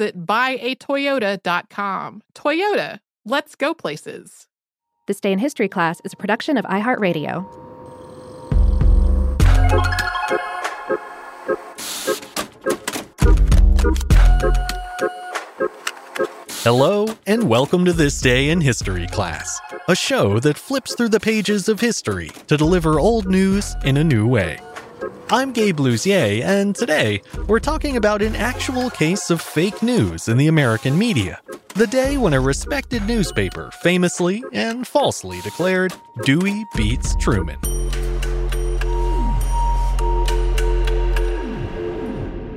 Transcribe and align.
buyatoyota.com. 0.00 2.22
Toyota, 2.34 2.98
let's 3.24 3.54
go 3.54 3.74
places. 3.74 4.48
This 5.06 5.20
Day 5.20 5.32
in 5.32 5.38
History 5.38 5.68
class 5.68 6.00
is 6.04 6.14
a 6.14 6.16
production 6.16 6.56
of 6.56 6.64
iHeartRadio. 6.64 7.44
Hello, 16.64 17.06
and 17.26 17.50
welcome 17.50 17.84
to 17.84 17.92
This 17.92 18.18
Day 18.22 18.48
in 18.48 18.62
History 18.62 19.06
class, 19.08 19.60
a 19.86 19.94
show 19.94 20.40
that 20.40 20.56
flips 20.56 20.94
through 20.94 21.10
the 21.10 21.20
pages 21.20 21.68
of 21.68 21.78
history 21.78 22.30
to 22.46 22.56
deliver 22.56 22.98
old 22.98 23.26
news 23.26 23.76
in 23.84 23.98
a 23.98 24.04
new 24.04 24.26
way. 24.26 24.58
I'm 25.30 25.52
Gabe 25.52 25.78
Luzier, 25.78 26.42
and 26.42 26.74
today 26.74 27.22
we're 27.46 27.60
talking 27.60 27.96
about 27.96 28.22
an 28.22 28.36
actual 28.36 28.90
case 28.90 29.30
of 29.30 29.40
fake 29.40 29.82
news 29.82 30.28
in 30.28 30.36
the 30.36 30.48
American 30.48 30.96
media. 30.96 31.40
The 31.74 31.86
day 31.86 32.16
when 32.16 32.34
a 32.34 32.40
respected 32.40 33.04
newspaper 33.04 33.70
famously 33.82 34.44
and 34.52 34.86
falsely 34.86 35.40
declared 35.40 35.92
Dewey 36.24 36.64
beats 36.76 37.16
Truman. 37.16 37.58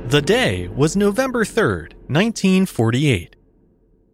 The 0.10 0.22
day 0.24 0.68
was 0.70 0.96
November 0.96 1.44
3rd, 1.44 1.94
1948. 2.08 3.36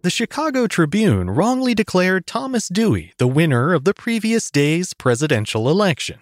The 0.02 0.10
Chicago 0.10 0.68
Tribune 0.68 1.30
wrongly 1.30 1.74
declared 1.74 2.26
Thomas 2.26 2.68
Dewey 2.68 3.14
the 3.18 3.28
winner 3.28 3.74
of 3.74 3.84
the 3.84 3.94
previous 3.94 4.50
day's 4.50 4.94
presidential 4.94 5.70
election. 5.70 6.20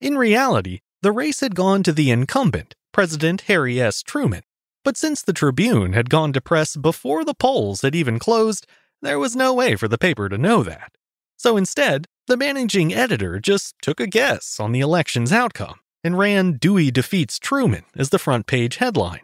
In 0.00 0.18
reality, 0.18 0.80
the 1.06 1.12
race 1.12 1.38
had 1.38 1.54
gone 1.54 1.84
to 1.84 1.92
the 1.92 2.10
incumbent, 2.10 2.74
President 2.90 3.42
Harry 3.42 3.80
S. 3.80 4.02
Truman, 4.02 4.42
but 4.82 4.96
since 4.96 5.22
the 5.22 5.32
Tribune 5.32 5.92
had 5.92 6.10
gone 6.10 6.32
to 6.32 6.40
press 6.40 6.74
before 6.74 7.24
the 7.24 7.32
polls 7.32 7.82
had 7.82 7.94
even 7.94 8.18
closed, 8.18 8.66
there 9.02 9.20
was 9.20 9.36
no 9.36 9.54
way 9.54 9.76
for 9.76 9.86
the 9.86 9.98
paper 9.98 10.28
to 10.28 10.36
know 10.36 10.64
that. 10.64 10.90
So 11.36 11.56
instead, 11.56 12.06
the 12.26 12.36
managing 12.36 12.92
editor 12.92 13.38
just 13.38 13.76
took 13.80 14.00
a 14.00 14.08
guess 14.08 14.58
on 14.58 14.72
the 14.72 14.80
election's 14.80 15.30
outcome 15.30 15.78
and 16.02 16.18
ran 16.18 16.54
Dewey 16.54 16.90
defeats 16.90 17.38
Truman 17.38 17.84
as 17.96 18.10
the 18.10 18.18
front 18.18 18.48
page 18.48 18.78
headline. 18.78 19.22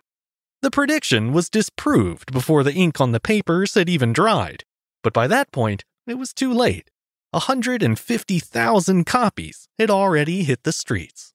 The 0.60 0.71
prediction 0.71 1.32
was 1.32 1.50
disproved 1.50 2.31
before 2.31 2.62
the 2.62 2.75
ink 2.75 3.00
on 3.00 3.10
the 3.10 3.19
papers 3.19 3.75
had 3.75 3.88
even 3.88 4.12
dried, 4.12 4.62
but 5.03 5.12
by 5.12 5.26
that 5.26 5.50
point, 5.50 5.84
it 6.06 6.15
was 6.15 6.32
too 6.32 6.53
late. 6.53 6.92
150,000 7.32 9.04
copies 9.04 9.69
had 9.81 9.91
already 9.91 10.44
hit 10.44 10.62
the 10.62 10.71
streets. 10.71 11.32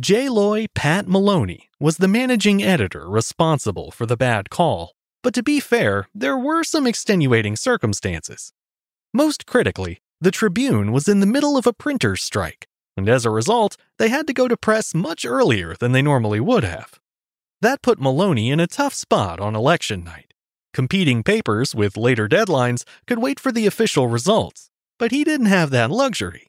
J. 0.00 0.30
Loy 0.30 0.68
Pat 0.74 1.06
Maloney 1.06 1.68
was 1.78 1.98
the 1.98 2.08
managing 2.08 2.62
editor 2.62 3.06
responsible 3.06 3.90
for 3.90 4.06
the 4.06 4.16
bad 4.16 4.48
call, 4.48 4.94
but 5.22 5.34
to 5.34 5.42
be 5.42 5.60
fair, 5.60 6.08
there 6.14 6.38
were 6.38 6.64
some 6.64 6.86
extenuating 6.86 7.56
circumstances. 7.56 8.54
Most 9.12 9.44
critically, 9.44 10.00
the 10.18 10.30
Tribune 10.30 10.92
was 10.92 11.08
in 11.08 11.20
the 11.20 11.26
middle 11.26 11.58
of 11.58 11.66
a 11.66 11.74
printer's 11.74 12.22
strike, 12.22 12.66
and 12.96 13.06
as 13.06 13.26
a 13.26 13.30
result, 13.30 13.76
they 13.98 14.08
had 14.08 14.26
to 14.28 14.32
go 14.32 14.48
to 14.48 14.56
press 14.56 14.94
much 14.94 15.26
earlier 15.26 15.74
than 15.78 15.92
they 15.92 16.00
normally 16.00 16.40
would 16.40 16.64
have. 16.64 16.98
That 17.60 17.82
put 17.82 18.00
Maloney 18.00 18.50
in 18.50 18.60
a 18.60 18.66
tough 18.66 18.94
spot 18.94 19.40
on 19.40 19.54
election 19.54 20.02
night. 20.04 20.32
Competing 20.72 21.22
papers 21.22 21.74
with 21.74 21.98
later 21.98 22.30
deadlines 22.30 22.84
could 23.06 23.18
wait 23.18 23.38
for 23.38 23.52
the 23.52 23.66
official 23.66 24.08
results, 24.08 24.70
but 24.98 25.12
he 25.12 25.22
didn't 25.22 25.46
have 25.46 25.68
that 25.68 25.90
luxury. 25.90 26.46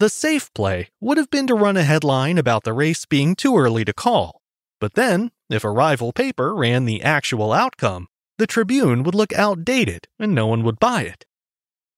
The 0.00 0.08
safe 0.08 0.50
play 0.54 0.88
would 0.98 1.18
have 1.18 1.28
been 1.28 1.46
to 1.48 1.54
run 1.54 1.76
a 1.76 1.82
headline 1.82 2.38
about 2.38 2.64
the 2.64 2.72
race 2.72 3.04
being 3.04 3.36
too 3.36 3.58
early 3.58 3.84
to 3.84 3.92
call. 3.92 4.40
But 4.80 4.94
then, 4.94 5.30
if 5.50 5.62
a 5.62 5.70
rival 5.70 6.14
paper 6.14 6.54
ran 6.54 6.86
the 6.86 7.02
actual 7.02 7.52
outcome, 7.52 8.08
the 8.38 8.46
Tribune 8.46 9.02
would 9.02 9.14
look 9.14 9.34
outdated 9.34 10.08
and 10.18 10.34
no 10.34 10.46
one 10.46 10.62
would 10.62 10.80
buy 10.80 11.02
it. 11.02 11.26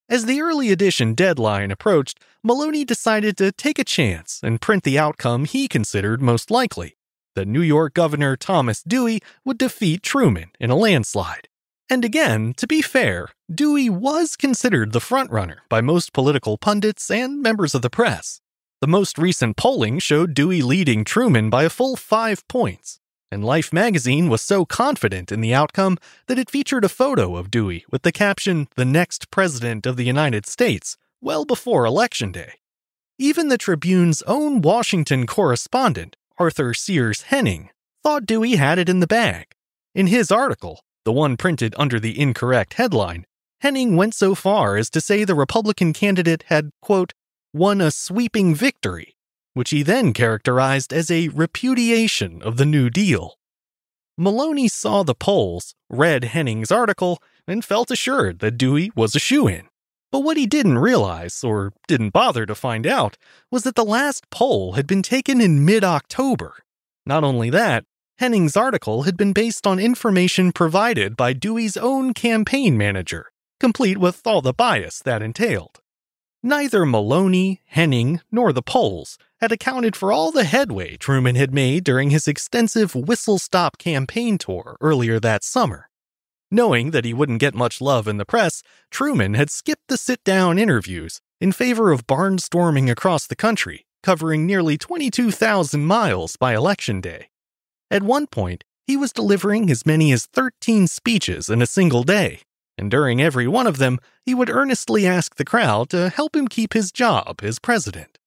As 0.09 0.25
the 0.25 0.43
early 0.43 0.73
edition 0.73 1.15
deadline 1.15 1.71
approached, 1.71 2.19
Maloney 2.43 2.85
decided 2.85 3.37
to 3.37 3.53
take 3.53 3.79
a 3.79 3.85
chance 3.85 4.41
and 4.43 4.61
print 4.61 4.83
the 4.83 4.99
outcome 4.99 5.45
he 5.45 5.69
considered 5.69 6.21
most 6.21 6.51
likely 6.51 6.97
that 7.37 7.47
New 7.47 7.63
York 7.63 7.95
Governor 7.95 8.35
Thomas 8.37 8.83
Dewey 8.83 9.21
would 9.45 9.59
defeat 9.59 10.03
Truman 10.03 10.51
in 10.59 10.71
a 10.71 10.77
landslide. 10.77 11.47
And 11.91 12.05
again, 12.05 12.55
to 12.57 12.67
be 12.67 12.81
fair, 12.81 13.29
Dewey 13.53 13.91
was 13.91 14.37
considered 14.37 14.93
the 14.93 15.01
frontrunner 15.01 15.59
by 15.69 15.81
most 15.81 16.13
political 16.13 16.57
pundits 16.57 17.11
and 17.11 17.43
members 17.43 17.75
of 17.75 17.83
the 17.83 17.91
press. 17.91 18.41
The 18.81 18.89
most 18.89 19.19
recent 19.19 19.57
polling 19.57 19.99
showed 19.99 20.35
Dewey 20.35 20.63
leading 20.63 21.05
Truman 21.05 21.51
by 21.51 21.65
a 21.65 21.71
full 21.71 21.97
five 21.97 22.47
points, 22.49 22.99
and 23.31 23.45
Life 23.45 23.73
magazine 23.73 24.29
was 24.29 24.43
so 24.43 24.65
confident 24.65 25.31
in 25.31 25.41
the 25.41 25.55
outcome 25.55 25.99
that 26.27 26.39
it 26.39 26.51
featured 26.51 26.85
a 26.85 26.89
photo 26.89 27.37
of 27.37 27.51
Dewey 27.51 27.85
with 27.91 28.03
the 28.03 28.13
caption, 28.13 28.69
The 28.75 28.85
next 28.85 29.31
President 29.31 29.87
of 29.87 29.97
the 29.97 30.05
United 30.05 30.47
States, 30.47 30.97
well 31.21 31.45
before 31.45 31.85
Election 31.85 32.33
Day. 32.33 32.55
Even 33.19 33.49
the 33.49 33.59
Tribune's 33.59 34.23
own 34.23 34.63
Washington 34.63 35.27
correspondent, 35.27 36.17
Arthur 36.39 36.75
Sears 36.75 37.23
Henning, 37.23 37.71
thought 38.03 38.27
Dewey 38.27 38.57
had 38.57 38.79
it 38.79 38.89
in 38.89 39.01
the 39.01 39.07
bag. 39.07 39.55
In 39.95 40.09
his 40.09 40.33
article, 40.33 40.81
the 41.05 41.13
one 41.13 41.37
printed 41.37 41.75
under 41.77 41.99
the 41.99 42.19
incorrect 42.19 42.75
headline, 42.75 43.25
Henning 43.61 43.97
went 43.97 44.15
so 44.15 44.35
far 44.35 44.77
as 44.77 44.91
to 44.91 45.01
say 45.01 45.25
the 45.25 45.35
Republican 45.35 45.93
candidate 45.93 46.45
had, 46.49 46.71
quote, 46.81 47.13
won 47.53 47.81
a 47.81 47.91
sweeping 47.91 48.55
victory, 48.55 49.15
which 49.55 49.71
he 49.71 49.83
then 49.83 50.13
characterized 50.13 50.93
as 50.93 51.11
a 51.11 51.29
repudiation 51.29 52.43
of 52.43 52.57
the 52.57 52.67
New 52.67 52.91
Deal. 52.91 53.37
Maloney 54.19 54.69
saw 54.69 55.03
the 55.03 55.15
polls, 55.15 55.75
read 55.89 56.25
Henning's 56.25 56.71
article, 56.71 57.19
and 57.47 57.65
felt 57.65 57.91
assured 57.91 58.41
that 58.41 58.59
Dewey 58.59 58.91
was 58.95 59.15
a 59.15 59.21
shoe 59.21 59.47
in. 59.47 59.69
But 60.11 60.21
what 60.21 60.37
he 60.37 60.47
didn't 60.47 60.79
realize, 60.79 61.43
or 61.43 61.73
didn't 61.89 62.13
bother 62.13 62.45
to 62.47 62.55
find 62.55 62.87
out, 62.87 63.17
was 63.51 63.63
that 63.63 63.75
the 63.75 63.85
last 63.85 64.29
poll 64.31 64.73
had 64.73 64.87
been 64.87 65.03
taken 65.03 65.41
in 65.41 65.65
mid 65.65 65.85
October. 65.85 66.57
Not 67.07 67.25
only 67.25 67.49
that, 67.51 67.85
Henning's 68.23 68.57
article 68.57 69.03
had 69.03 69.17
been 69.17 69.33
based 69.33 69.67
on 69.67 69.81
information 69.81 70.53
provided 70.53 71.17
by 71.17 71.33
Dewey's 71.33 71.77
own 71.77 72.15
campaign 72.15 72.79
manager, 72.79 73.33
complete 73.59 73.99
with 73.99 74.25
all 74.25 74.41
the 74.41 74.55
bias 74.55 75.01
that 75.01 75.23
entailed. 75.23 75.81
Neither 76.41 76.87
Maloney, 76.87 77.63
Henning, 77.67 78.21
nor 78.31 78.53
the 78.53 78.63
polls 78.63 79.19
had 79.41 79.51
accounted 79.51 79.97
for 79.97 80.13
all 80.13 80.31
the 80.31 80.45
headway 80.45 80.97
Truman 80.97 81.35
had 81.35 81.53
made 81.53 81.83
during 81.83 82.11
his 82.11 82.29
extensive 82.29 82.95
whistle 82.95 83.41
stop 83.41 83.77
campaign 83.77 84.39
tour 84.39 84.77
earlier 84.81 85.19
that 85.19 85.43
summer. 85.43 85.91
Knowing 86.49 86.93
that 86.93 87.05
he 87.05 87.13
wouldn't 87.13 87.41
get 87.41 87.57
much 87.57 87.81
love 87.81 88.07
in 88.07 88.19
the 88.19 88.25
press, 88.25 88.63
Truman 88.89 89.35
had 89.35 89.51
skipped 89.51 89.89
the 89.89 89.97
sit 89.97 90.23
down 90.23 90.61
interviews 90.61 91.21
in 91.41 91.51
favor 91.51 91.91
of 91.91 92.07
barnstorming 92.07 92.89
across 92.89 93.27
the 93.27 93.35
country, 93.35 93.85
covering 94.05 94.47
nearly 94.47 94.79
22,000 94.79 95.85
miles 95.85 96.37
by 96.37 96.55
Election 96.55 97.01
Day. 97.01 97.27
At 97.93 98.03
one 98.03 98.27
point, 98.27 98.65
he 98.87 98.97
was 98.97 99.13
delivering 99.13 99.71
as 99.71 99.85
many 99.85 100.13
as 100.13 100.25
13 100.25 100.87
speeches 100.87 101.51
in 101.51 101.61
a 101.61 101.67
single 101.67 102.05
day, 102.05 102.41
and 102.79 102.91
during 102.91 103.21
every 103.21 103.47
one 103.47 103.67
of 103.67 103.77
them, 103.77 103.99
he 104.25 104.35
would 104.35 104.49
earnestly 104.49 105.07
ask 105.07 105.35
the 105.35 105.45
crowd 105.45 105.91
to 105.91 106.09
help 106.09 106.35
him 106.35 106.49
keep 106.49 106.73
his 106.73 106.91
job 106.91 107.41
as 107.43 107.59
president. 107.59 108.19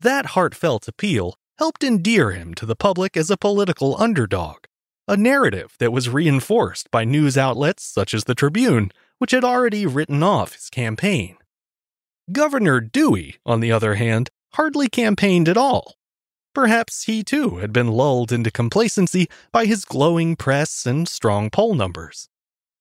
That 0.00 0.26
heartfelt 0.32 0.88
appeal 0.88 1.34
helped 1.58 1.84
endear 1.84 2.30
him 2.30 2.54
to 2.54 2.64
the 2.64 2.74
public 2.74 3.14
as 3.14 3.30
a 3.30 3.36
political 3.36 4.00
underdog, 4.00 4.64
a 5.06 5.18
narrative 5.18 5.74
that 5.78 5.92
was 5.92 6.08
reinforced 6.08 6.90
by 6.90 7.04
news 7.04 7.36
outlets 7.36 7.84
such 7.84 8.14
as 8.14 8.24
the 8.24 8.34
Tribune, 8.34 8.90
which 9.18 9.32
had 9.32 9.44
already 9.44 9.84
written 9.84 10.22
off 10.22 10.54
his 10.54 10.70
campaign. 10.70 11.36
Governor 12.32 12.80
Dewey, 12.80 13.36
on 13.44 13.60
the 13.60 13.72
other 13.72 13.96
hand, 13.96 14.30
hardly 14.54 14.88
campaigned 14.88 15.50
at 15.50 15.58
all. 15.58 15.96
Perhaps 16.54 17.04
he 17.04 17.22
too 17.22 17.56
had 17.58 17.72
been 17.72 17.88
lulled 17.88 18.30
into 18.30 18.50
complacency 18.50 19.26
by 19.52 19.64
his 19.64 19.86
glowing 19.86 20.36
press 20.36 20.84
and 20.84 21.08
strong 21.08 21.48
poll 21.48 21.74
numbers. 21.74 22.28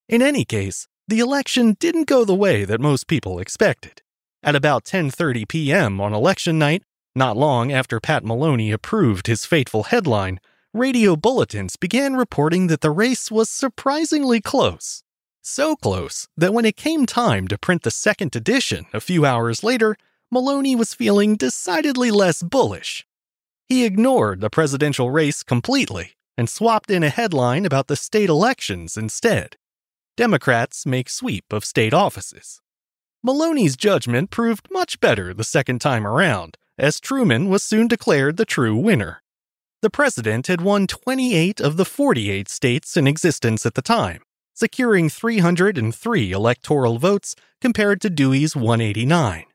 In 0.09 0.21
any 0.21 0.43
case, 0.43 0.87
the 1.07 1.19
election 1.19 1.77
didn't 1.79 2.07
go 2.07 2.25
the 2.25 2.35
way 2.35 2.65
that 2.65 2.81
most 2.81 3.07
people 3.07 3.39
expected. 3.39 4.01
At 4.43 4.55
about 4.55 4.83
10:30 4.83 5.47
p.m. 5.47 6.01
on 6.01 6.13
election 6.13 6.59
night, 6.59 6.83
not 7.15 7.37
long 7.37 7.71
after 7.71 7.99
Pat 7.99 8.25
Maloney 8.25 8.71
approved 8.71 9.27
his 9.27 9.45
fateful 9.45 9.83
headline, 9.83 10.39
radio 10.73 11.15
bulletins 11.15 11.77
began 11.77 12.15
reporting 12.15 12.67
that 12.67 12.81
the 12.81 12.91
race 12.91 13.31
was 13.31 13.49
surprisingly 13.49 14.41
close. 14.41 15.03
So 15.41 15.75
close 15.75 16.27
that 16.35 16.53
when 16.53 16.65
it 16.65 16.75
came 16.75 17.05
time 17.05 17.47
to 17.47 17.57
print 17.57 17.83
the 17.83 17.91
second 17.91 18.35
edition 18.35 18.85
a 18.93 18.99
few 18.99 19.25
hours 19.25 19.63
later, 19.63 19.95
Maloney 20.29 20.75
was 20.75 20.93
feeling 20.93 21.35
decidedly 21.35 22.11
less 22.11 22.43
bullish. 22.43 23.05
He 23.71 23.85
ignored 23.85 24.41
the 24.41 24.49
presidential 24.49 25.11
race 25.11 25.43
completely 25.43 26.17
and 26.37 26.49
swapped 26.49 26.91
in 26.91 27.03
a 27.03 27.09
headline 27.09 27.65
about 27.65 27.87
the 27.87 27.95
state 27.95 28.27
elections 28.27 28.97
instead. 28.97 29.55
Democrats 30.17 30.85
make 30.85 31.07
sweep 31.07 31.53
of 31.53 31.63
state 31.63 31.93
offices. 31.93 32.59
Maloney's 33.23 33.77
judgment 33.77 34.29
proved 34.29 34.67
much 34.71 34.99
better 34.99 35.33
the 35.33 35.45
second 35.45 35.79
time 35.79 36.05
around, 36.05 36.57
as 36.77 36.99
Truman 36.99 37.47
was 37.47 37.63
soon 37.63 37.87
declared 37.87 38.35
the 38.35 38.43
true 38.43 38.75
winner. 38.75 39.23
The 39.81 39.89
president 39.89 40.47
had 40.47 40.59
won 40.59 40.85
28 40.85 41.61
of 41.61 41.77
the 41.77 41.85
48 41.85 42.49
states 42.49 42.97
in 42.97 43.07
existence 43.07 43.65
at 43.65 43.75
the 43.75 43.81
time, 43.81 44.21
securing 44.53 45.07
303 45.07 46.33
electoral 46.33 46.99
votes 46.99 47.37
compared 47.61 48.01
to 48.01 48.09
Dewey's 48.09 48.53
189. 48.53 49.45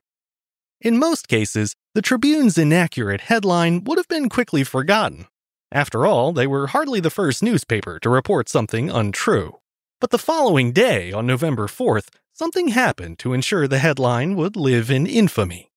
In 0.81 0.99
most 0.99 1.29
cases, 1.29 1.75
the 1.97 2.03
Tribune's 2.03 2.59
inaccurate 2.59 3.23
headline 3.23 3.83
would 3.85 3.97
have 3.97 4.07
been 4.07 4.29
quickly 4.29 4.63
forgotten. 4.65 5.29
After 5.73 6.05
all, 6.05 6.31
they 6.31 6.47
were 6.47 6.67
hardly 6.67 7.01
the 7.01 7.09
first 7.09 7.43
newspaper 7.43 7.99
to 8.01 8.11
report 8.11 8.51
something 8.51 8.91
untrue. 8.91 9.61
But 9.99 10.11
the 10.11 10.19
following 10.19 10.73
day, 10.73 11.11
on 11.11 11.27
November 11.27 11.67
4th, 11.67 12.09
something 12.35 12.69
happened 12.69 13.19
to 13.21 13.33
ensure 13.33 13.67
the 13.67 13.79
headline 13.79 14.37
would 14.37 14.57
live 14.57 14.91
in 14.91 15.07
infamy. 15.07 15.71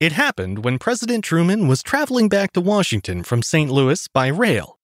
It 0.00 0.12
happened 0.12 0.66
when 0.66 0.78
President 0.78 1.24
Truman 1.24 1.66
was 1.66 1.82
traveling 1.82 2.28
back 2.28 2.52
to 2.52 2.60
Washington 2.60 3.22
from 3.22 3.40
St. 3.40 3.70
Louis 3.70 4.06
by 4.08 4.26
rail. 4.26 4.78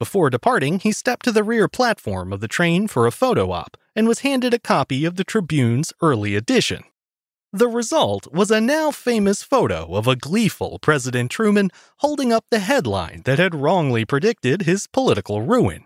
Before 0.00 0.28
departing, 0.28 0.80
he 0.80 0.90
stepped 0.90 1.24
to 1.26 1.30
the 1.30 1.44
rear 1.44 1.68
platform 1.68 2.32
of 2.32 2.40
the 2.40 2.48
train 2.48 2.88
for 2.88 3.06
a 3.06 3.12
photo 3.12 3.52
op 3.52 3.76
and 3.94 4.08
was 4.08 4.26
handed 4.26 4.52
a 4.52 4.58
copy 4.58 5.04
of 5.04 5.14
the 5.14 5.24
Tribune's 5.24 5.92
early 6.02 6.34
edition. 6.34 6.82
The 7.52 7.68
result 7.68 8.32
was 8.32 8.50
a 8.50 8.60
now 8.60 8.90
famous 8.90 9.42
photo 9.42 9.94
of 9.94 10.06
a 10.06 10.16
gleeful 10.16 10.78
President 10.78 11.30
Truman 11.30 11.70
holding 11.98 12.32
up 12.32 12.44
the 12.50 12.58
headline 12.58 13.22
that 13.24 13.38
had 13.38 13.54
wrongly 13.54 14.04
predicted 14.04 14.62
his 14.62 14.86
political 14.86 15.42
ruin. 15.42 15.84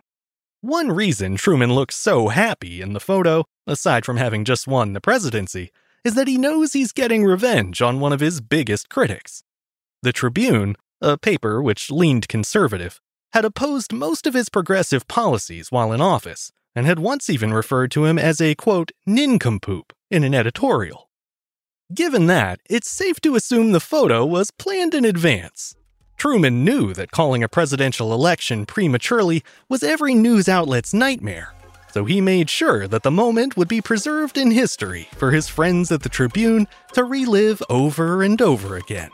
One 0.62 0.90
reason 0.90 1.36
Truman 1.36 1.72
looks 1.72 1.96
so 1.96 2.28
happy 2.28 2.80
in 2.80 2.92
the 2.92 3.00
photo, 3.00 3.44
aside 3.66 4.04
from 4.04 4.16
having 4.16 4.44
just 4.44 4.66
won 4.66 4.94
the 4.94 5.00
presidency, 5.00 5.70
is 6.02 6.14
that 6.14 6.28
he 6.28 6.38
knows 6.38 6.72
he's 6.72 6.92
getting 6.92 7.24
revenge 7.24 7.82
on 7.82 8.00
one 8.00 8.12
of 8.12 8.20
his 8.20 8.40
biggest 8.40 8.88
critics. 8.88 9.42
The 10.02 10.12
Tribune, 10.12 10.76
a 11.00 11.18
paper 11.18 11.62
which 11.62 11.90
leaned 11.90 12.28
conservative, 12.28 13.00
had 13.32 13.44
opposed 13.44 13.92
most 13.92 14.26
of 14.26 14.34
his 14.34 14.48
progressive 14.48 15.06
policies 15.08 15.70
while 15.70 15.92
in 15.92 16.00
office, 16.00 16.50
and 16.74 16.86
had 16.86 16.98
once 16.98 17.28
even 17.28 17.52
referred 17.52 17.90
to 17.92 18.06
him 18.06 18.18
as 18.18 18.40
a, 18.40 18.54
quote, 18.54 18.92
nincompoop 19.06 19.92
in 20.10 20.24
an 20.24 20.34
editorial. 20.34 21.09
Given 21.92 22.26
that, 22.26 22.60
it's 22.70 22.88
safe 22.88 23.20
to 23.22 23.34
assume 23.34 23.72
the 23.72 23.80
photo 23.80 24.24
was 24.24 24.52
planned 24.52 24.94
in 24.94 25.04
advance. 25.04 25.74
Truman 26.16 26.64
knew 26.64 26.94
that 26.94 27.10
calling 27.10 27.42
a 27.42 27.48
presidential 27.48 28.14
election 28.14 28.64
prematurely 28.64 29.42
was 29.68 29.82
every 29.82 30.14
news 30.14 30.48
outlet's 30.48 30.94
nightmare, 30.94 31.52
so 31.92 32.04
he 32.04 32.20
made 32.20 32.48
sure 32.48 32.86
that 32.86 33.02
the 33.02 33.10
moment 33.10 33.56
would 33.56 33.66
be 33.66 33.80
preserved 33.80 34.38
in 34.38 34.52
history 34.52 35.08
for 35.16 35.32
his 35.32 35.48
friends 35.48 35.90
at 35.90 36.02
the 36.04 36.08
Tribune 36.08 36.68
to 36.92 37.02
relive 37.02 37.60
over 37.68 38.22
and 38.22 38.40
over 38.40 38.76
again. 38.76 39.10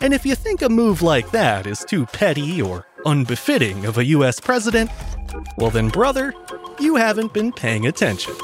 And 0.00 0.14
if 0.14 0.24
you 0.24 0.34
think 0.34 0.62
a 0.62 0.70
move 0.70 1.02
like 1.02 1.30
that 1.32 1.66
is 1.66 1.84
too 1.84 2.06
petty 2.06 2.62
or 2.62 2.86
unbefitting 3.04 3.84
of 3.84 3.98
a 3.98 4.06
US 4.06 4.40
president, 4.40 4.90
well 5.58 5.70
then, 5.70 5.90
brother, 5.90 6.32
you 6.80 6.96
haven't 6.96 7.34
been 7.34 7.52
paying 7.52 7.86
attention. 7.86 8.34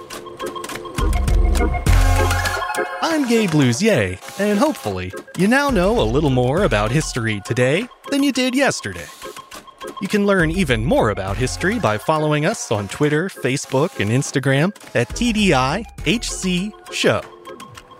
I'm 3.06 3.28
Gabe 3.28 3.50
Luzier, 3.50 4.18
and 4.40 4.58
hopefully, 4.58 5.12
you 5.36 5.46
now 5.46 5.68
know 5.68 6.00
a 6.00 6.08
little 6.08 6.30
more 6.30 6.62
about 6.62 6.90
history 6.90 7.42
today 7.44 7.86
than 8.10 8.22
you 8.22 8.32
did 8.32 8.54
yesterday. 8.54 9.04
You 10.00 10.08
can 10.08 10.26
learn 10.26 10.50
even 10.50 10.86
more 10.86 11.10
about 11.10 11.36
history 11.36 11.78
by 11.78 11.98
following 11.98 12.46
us 12.46 12.72
on 12.72 12.88
Twitter, 12.88 13.28
Facebook, 13.28 14.00
and 14.00 14.10
Instagram 14.10 14.74
at 14.94 15.10
TDIHC 15.10 16.94
Show. 16.94 17.20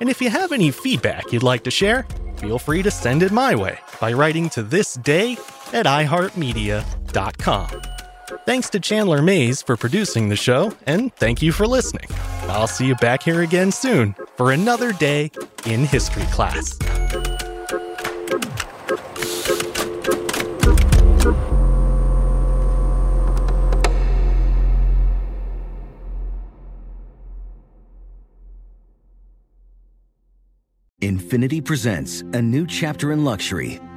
And 0.00 0.08
if 0.08 0.22
you 0.22 0.30
have 0.30 0.52
any 0.52 0.70
feedback 0.70 1.30
you'd 1.30 1.42
like 1.42 1.64
to 1.64 1.70
share, 1.70 2.06
feel 2.38 2.58
free 2.58 2.82
to 2.82 2.90
send 2.90 3.22
it 3.22 3.30
my 3.30 3.54
way 3.54 3.78
by 4.00 4.14
writing 4.14 4.48
to 4.50 4.62
this 4.62 4.94
day 4.94 5.32
at 5.74 5.84
iHeartMedia.com. 5.84 7.93
Thanks 8.46 8.68
to 8.70 8.80
Chandler 8.80 9.22
Mays 9.22 9.62
for 9.62 9.76
producing 9.76 10.28
the 10.28 10.36
show, 10.36 10.72
and 10.86 11.14
thank 11.16 11.40
you 11.40 11.50
for 11.52 11.66
listening. 11.66 12.08
I'll 12.42 12.66
see 12.66 12.86
you 12.86 12.94
back 12.96 13.22
here 13.22 13.42
again 13.42 13.72
soon 13.72 14.14
for 14.36 14.52
another 14.52 14.92
day 14.92 15.30
in 15.66 15.84
history 15.84 16.24
class. 16.24 16.78
Infiniti 31.00 31.62
presents 31.62 32.22
a 32.32 32.40
new 32.40 32.66
chapter 32.66 33.12
in 33.12 33.24
luxury, 33.24 33.78